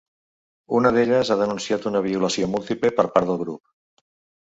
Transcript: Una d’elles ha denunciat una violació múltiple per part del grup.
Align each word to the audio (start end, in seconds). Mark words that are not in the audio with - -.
Una 0.79 0.91
d’elles 0.95 1.31
ha 1.35 1.37
denunciat 1.43 1.87
una 1.91 2.03
violació 2.09 2.51
múltiple 2.57 2.95
per 3.01 3.09
part 3.19 3.33
del 3.33 3.43
grup. 3.47 3.67